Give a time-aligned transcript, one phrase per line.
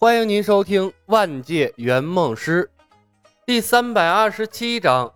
[0.00, 2.70] 欢迎您收听《万界圆梦师》
[3.44, 5.12] 第三百二十七章：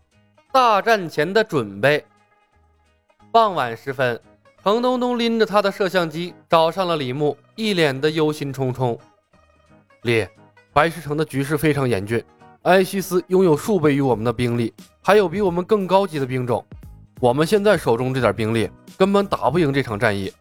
[0.52, 2.04] 大战前的准备。
[3.30, 4.20] 傍晚时分，
[4.60, 8.98] 程东东拎着他的摄像机找上了李牧，一脸的忧心忡忡。
[10.02, 10.26] 李，
[10.72, 12.20] 白石城的局势非常严峻，
[12.62, 16.66] 艾希斯拥有数倍于我们的兵力，还有比我们更高级的兵种。
[17.20, 20.32] 我们现在手中这点兵力根本打不赢这场战役。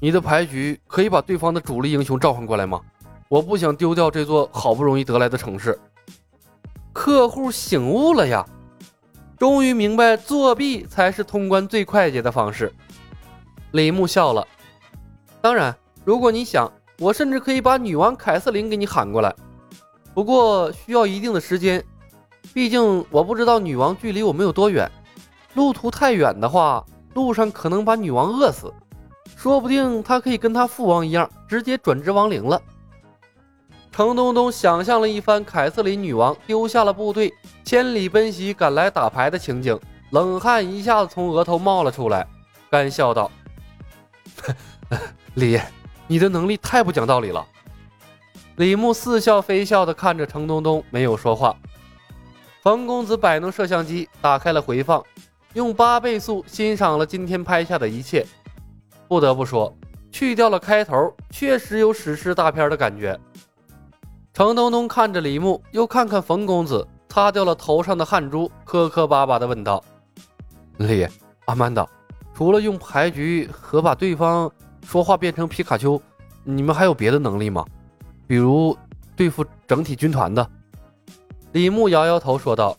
[0.00, 2.80] 你的牌局可以把对方的主力英雄召唤过来吗？
[3.28, 5.78] 我不想丢掉这座好不容易得来的城市。
[6.92, 8.46] 客户醒悟了呀，
[9.38, 12.72] 终于明白作弊才是通关最快捷的方式。
[13.72, 14.46] 李牧笑了。
[15.40, 15.74] 当然，
[16.04, 19.34] 如果你想，我甚至可以把女王凯瑟琳给你喊过来，
[20.14, 21.84] 不过需要一定的时间。
[22.52, 24.88] 毕竟我不知道女王距离我们有多远，
[25.54, 28.72] 路途太远的话，路上可能把女王饿死，
[29.34, 32.62] 说不定她可以跟她父王一样，直接转职亡灵了。
[33.94, 39.78] 程东东想象了一番凯瑟琳女王丢下了部队，千里奔袭赶来打牌的情景，
[40.10, 42.26] 冷汗一下子从额头冒了出来，
[42.68, 43.30] 干笑道
[45.34, 45.60] ：“李，
[46.08, 47.46] 你的能力太不讲道理了。”
[48.56, 51.54] 李牧似笑非笑地看着程东东，没有说话。
[52.64, 55.00] 冯公子摆弄摄像机，打开了回放，
[55.52, 58.26] 用八倍速欣赏了今天拍下的一切。
[59.06, 59.72] 不得不说，
[60.10, 63.16] 去掉了开头，确实有史诗大片的感觉。
[64.34, 69.80] 程东东看着李牧，又看看冯公子，擦掉了头上的汗珠，磕磕巴巴地问道
[70.78, 71.06] ：“李，
[71.44, 71.86] 阿曼达，
[72.34, 74.50] 除了用牌局和把对方
[74.84, 76.02] 说话变成皮卡丘，
[76.42, 77.64] 你们还有别的能力吗？
[78.26, 78.76] 比如
[79.14, 80.44] 对付整体军团的？”
[81.52, 82.76] 李牧摇摇头说道：“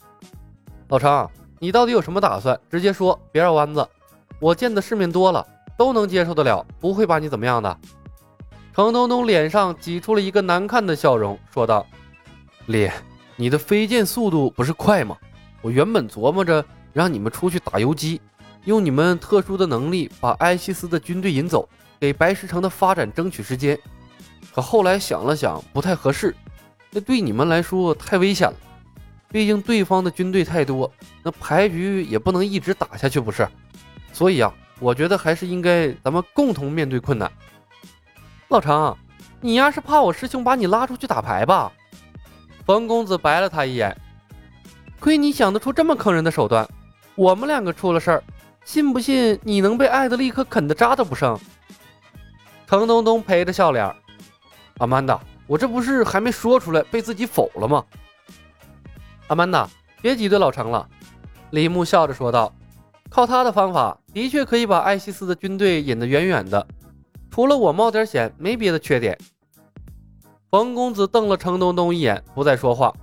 [0.89, 1.25] 老程，
[1.59, 2.59] 你到底有什么打算？
[2.69, 3.87] 直接说，别绕弯子。
[4.41, 7.77] 我见的世面多了，都能接受得了，不会把你怎么样的。”
[8.75, 11.87] 程东东脸上挤出了一个难看的笑容，说道
[12.67, 12.91] ：“李，
[13.37, 15.15] 你的飞剑速度不是快吗？
[15.61, 18.19] 我原本琢磨着让你们出去打游击，
[18.65, 21.69] 用你们特殊的能力把埃西斯的军队引走，
[22.01, 23.79] 给白石城的发展争取时间。
[24.53, 26.35] 可后来想了想，不太合适，
[26.91, 28.57] 那对你们来说太危险了。
[29.29, 30.91] 毕竟对方的军队太多，
[31.23, 33.47] 那牌局也不能一直打下去，不是？
[34.11, 37.31] 所以啊，我觉得还是应该咱们共同面对困难。”
[38.55, 38.95] 老程，
[39.41, 41.69] 你丫是怕我师兄把你拉出去打牌吧？
[42.65, 43.93] 冯公子白了他一眼，
[44.97, 46.65] 亏你想得出这么坑人的手段。
[47.15, 48.23] 我们两个出了事儿，
[48.63, 51.37] 信不信你能被艾德利克啃得渣都不剩？
[52.65, 53.93] 程东东陪着笑脸，
[54.77, 57.83] 阿曼达，我这不是还没说出来，被自己否了吗？
[59.27, 59.69] 阿曼达，
[60.01, 60.87] 别挤兑老程了。
[61.49, 62.53] 李牧笑着说道
[63.11, 66.65] ：“靠他的方法，的确可以把艾希斯的军队引得远远的。”
[67.35, 69.17] 除了我冒点险，没别的缺点。
[70.49, 72.93] 冯公子瞪了程东东一眼，不再说话。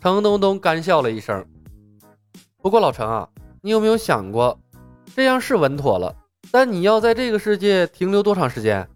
[0.00, 1.44] 程东东干笑了一声。
[2.62, 3.28] 不过老程啊，
[3.60, 4.58] 你有没有想过，
[5.14, 6.16] 这样是稳妥了，
[6.50, 8.88] 但你要在这个世界停留多长时间？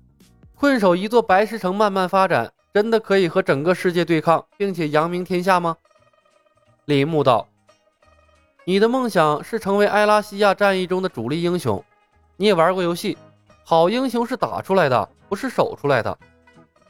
[0.54, 5.76] 困守一座白石城慢慢发展，真的可以和整个世界对抗，并且扬名天下吗？
[6.86, 7.46] 李牧道
[8.64, 11.84] ：“你的梦想是成为埃拉西亚战役中的主力英雄，
[12.38, 13.18] 你也玩过游戏。”
[13.64, 16.18] 好英雄是打出来的，不是守出来的。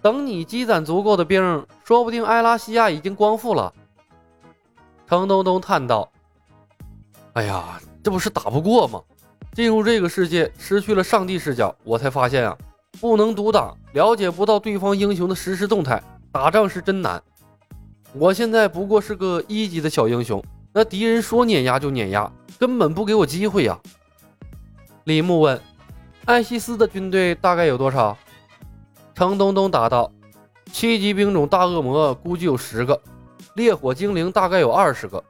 [0.00, 3.72] 等你积攒足够的兵，说不定埃拉西亚已经光复了。
[5.06, 6.10] 程东东叹道
[7.34, 9.00] ：“哎呀，这不是打不过吗？
[9.52, 12.56] 进入这个世界，失去了上帝视角，我才发现啊，
[13.00, 16.02] 不能独挡，了解不到对方英雄的实时动态，
[16.32, 17.22] 打仗是真难。
[18.14, 23.78] 我现在不过是个一级的小英雄，那敌人说碾压就碾压，根本不给我机会呀。”
[25.04, 25.60] 李牧问。
[26.24, 28.16] 艾希斯的军队大概有多少？
[29.12, 30.08] 程东东答道
[30.70, 33.00] ：“七级兵种大恶魔估计有十个，
[33.56, 35.22] 烈火精灵大概有二十个。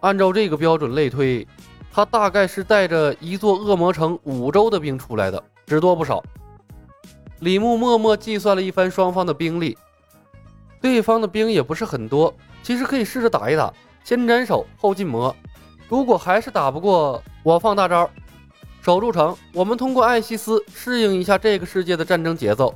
[0.00, 1.46] 按照这个标准类推，
[1.92, 6.22] 他大概是带着一座恶魔城五州的兵出来的，只多不少。”
[7.40, 9.76] 李牧默默计算了一番双方的兵力，
[10.80, 12.32] 对方的兵也不是很多，
[12.62, 13.70] 其实可以试着打一打，
[14.02, 15.34] 先斩首后进魔。
[15.90, 18.08] 如果还是打不过，我放大招。
[18.82, 22.74] 守住城，我们通过艾希斯适应一下这个世界的战争节奏。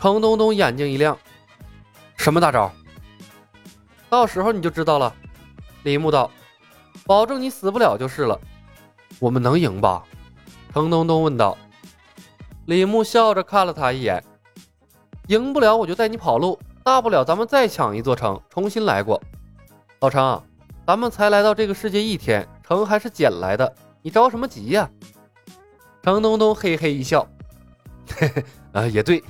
[0.00, 1.16] 程东东眼睛一亮
[2.18, 2.68] ：“什么大招？
[4.10, 5.14] 到时候你就知道了。”
[5.84, 6.28] 李牧道
[7.06, 8.36] ：“保证你死不了就是了。”
[9.20, 10.02] 我们能赢吧？
[10.74, 11.56] 程东东问道。
[12.66, 14.22] 李牧笑着看了他一眼
[15.28, 19.22] ：“赢不了我就带你跑路，大不了咱们再抢一座城，重新来过。”
[20.00, 20.42] 老程，
[20.84, 23.72] 咱们才来到这个世界一天，城还是捡来的。
[24.08, 24.88] 你着什么急呀？
[26.02, 27.28] 程东东嘿嘿一笑，
[28.16, 29.22] 嘿嘿，啊，也对，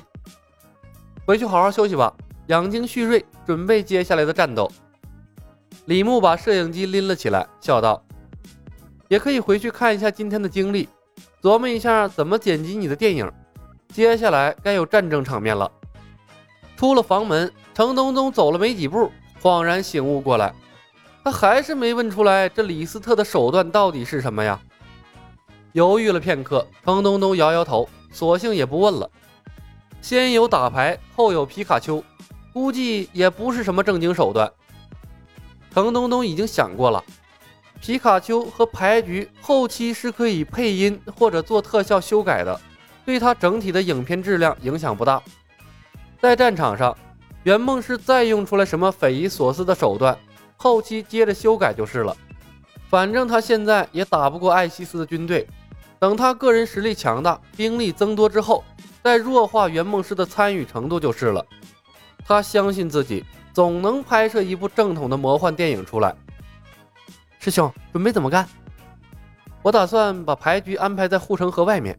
[1.27, 2.15] 回去好好休息吧。
[2.47, 4.71] 养精蓄锐，准备接下来的战斗。
[5.87, 8.01] 李牧把摄影机拎了起来，笑道
[9.11, 10.89] ：“也可以回去看一下今天的经历，
[11.43, 13.29] 琢磨一下怎么剪辑你的电影。
[13.89, 15.69] 接下来该有战争场面了。”
[16.79, 19.11] 出了房门，程东东走了没几步，
[19.43, 20.55] 恍然醒悟过来，
[21.25, 24.61] 他还是没问出来这李斯特的手段到底是什么呀？
[25.79, 29.09] 犹豫了片刻，程东东摇摇头，索性也不问了。
[30.01, 32.03] 先有打牌，后有皮卡丘。
[32.53, 34.51] 估计也不是什么正经手段。
[35.73, 37.05] 程东东已经想过了，
[37.81, 42.61] 皮卡丘和牌局后期是可以配音或者做特效修改的，
[43.07, 45.23] 对他整体的影片质量影响不大。
[46.21, 46.99] 在战场上，
[47.45, 50.19] 圆梦师再用出来什么匪夷所思的手段，
[50.57, 52.17] 后期接着修改就是了。
[52.89, 55.47] 反正他现在也打不过艾希斯的军队，
[55.99, 58.63] 等他个人实力强大，兵力增多之后，
[59.03, 61.45] 再弱化圆梦师的参与程度就是了。
[62.25, 66.15] 他相信自己总能拍摄一部正统的魔幻电影出来。
[67.39, 68.49] 师兄，准备怎么干？
[69.63, 71.99] 我打算把牌局安排在护城河外面。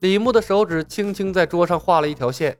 [0.00, 2.56] 李牧的手指轻轻在桌上画了一条线，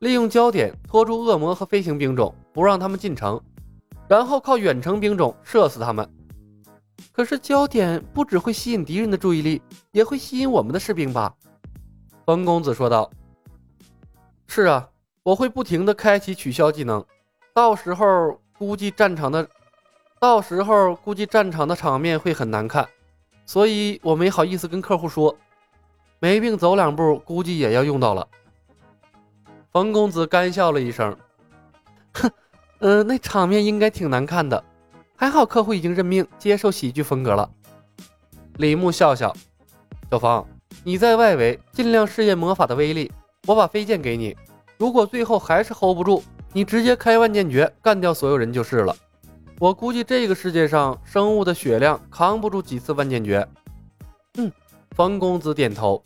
[0.00, 3.40] 利用焦点拖住恶魔和飞行兵种，不让他们进城，
[4.08, 6.08] 然后靠远程兵种射死他们。
[7.10, 9.60] 可是焦点不只会吸引敌人的注意力，
[9.90, 11.34] 也会吸引我们的士兵吧？
[12.24, 13.10] 冯公子说道。
[14.46, 14.88] 是啊。
[15.24, 17.04] 我会不停的开启取消技能，
[17.54, 19.48] 到时候估计战场的，
[20.18, 22.88] 到时候估计战场的场面会很难看，
[23.46, 25.32] 所以我没好意思跟客户说，
[26.18, 28.26] 没病走两步，估计也要用到了。
[29.70, 31.16] 冯公子干笑了一声，
[32.14, 32.28] 哼，
[32.80, 34.64] 呃，那场面应该挺难看的，
[35.16, 37.48] 还好客户已经认命接受喜剧风格了。
[38.56, 39.34] 李牧笑笑，
[40.10, 40.46] 小芳，
[40.84, 43.10] 你在外围尽量试验魔法的威力，
[43.46, 44.36] 我把飞剑给你。
[44.76, 46.22] 如果最后还是 hold 不住，
[46.52, 48.94] 你直接开万剑诀干掉所有人就是了。
[49.58, 53.46] 我估计这个世界上生物的血量扛不住几次万剑诀。
[54.38, 54.50] 嗯，
[54.96, 56.02] 冯公子点头。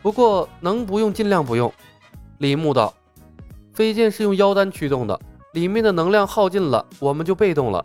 [0.00, 1.72] 不过能不用尽量不用。
[2.38, 2.92] 李牧道
[3.72, 5.20] ：“飞剑是用妖丹驱动的，
[5.52, 7.84] 里面的能量耗尽了，我们就被动了。”